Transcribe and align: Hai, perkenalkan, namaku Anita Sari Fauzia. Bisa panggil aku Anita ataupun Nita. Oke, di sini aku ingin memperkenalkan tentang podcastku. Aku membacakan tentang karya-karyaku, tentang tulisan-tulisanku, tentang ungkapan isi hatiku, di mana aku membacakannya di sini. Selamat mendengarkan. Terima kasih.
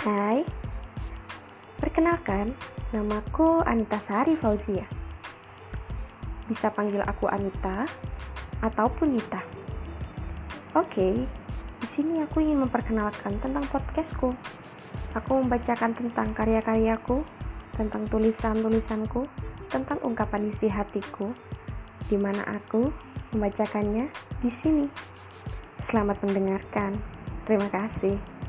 Hai, 0.00 0.48
perkenalkan, 1.76 2.56
namaku 2.88 3.60
Anita 3.68 4.00
Sari 4.00 4.32
Fauzia. 4.32 4.88
Bisa 6.48 6.72
panggil 6.72 7.04
aku 7.04 7.28
Anita 7.28 7.84
ataupun 8.64 9.12
Nita. 9.12 9.44
Oke, 10.72 11.28
di 11.84 11.84
sini 11.84 12.24
aku 12.24 12.40
ingin 12.40 12.64
memperkenalkan 12.64 13.44
tentang 13.44 13.60
podcastku. 13.68 14.32
Aku 15.20 15.44
membacakan 15.44 15.92
tentang 15.92 16.32
karya-karyaku, 16.32 17.20
tentang 17.76 18.08
tulisan-tulisanku, 18.08 19.28
tentang 19.68 20.00
ungkapan 20.00 20.48
isi 20.48 20.72
hatiku, 20.72 21.28
di 22.08 22.16
mana 22.16 22.40
aku 22.48 22.88
membacakannya 23.36 24.08
di 24.40 24.48
sini. 24.48 24.88
Selamat 25.84 26.24
mendengarkan. 26.24 26.96
Terima 27.44 27.68
kasih. 27.68 28.39